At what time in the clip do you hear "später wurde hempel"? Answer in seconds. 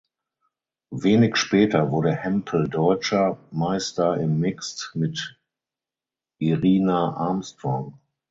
1.37-2.67